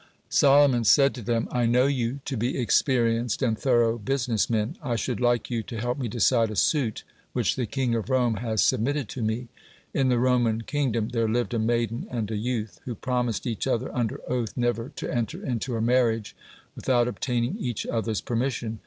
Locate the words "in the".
9.93-10.17